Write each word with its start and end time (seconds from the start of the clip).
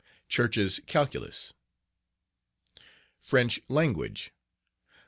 Church's 0.29 0.79
Calculus. 0.87 1.53
French 3.19 3.59
Language........... 3.67 4.33